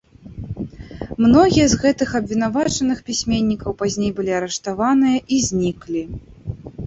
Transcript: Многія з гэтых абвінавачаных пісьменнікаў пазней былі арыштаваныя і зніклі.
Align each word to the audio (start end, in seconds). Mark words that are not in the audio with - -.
Многія 1.25 1.65
з 1.73 1.77
гэтых 1.83 2.09
абвінавачаных 2.21 3.03
пісьменнікаў 3.11 3.77
пазней 3.83 4.11
былі 4.17 4.31
арыштаваныя 4.41 5.17
і 5.35 5.45
зніклі. 5.49 6.03